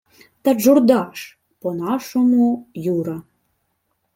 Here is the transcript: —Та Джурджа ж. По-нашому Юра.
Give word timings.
—Та 0.41 0.53
Джурджа 0.53 1.11
ж. 1.15 1.37
По-нашому 1.61 2.67
Юра. 2.73 3.23